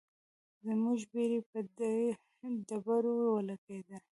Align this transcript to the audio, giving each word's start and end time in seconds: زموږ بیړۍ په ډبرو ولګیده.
زموږ 0.65 0.99
بیړۍ 1.11 1.39
په 2.37 2.47
ډبرو 2.67 3.13
ولګیده. 3.33 3.97